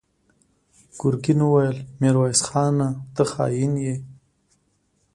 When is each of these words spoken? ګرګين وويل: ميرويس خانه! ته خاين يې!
ګرګين 0.99 1.39
وويل: 1.45 1.77
ميرويس 1.99 2.41
خانه! 2.47 2.87
ته 3.15 3.23
خاين 3.31 3.73
يې! 3.85 3.95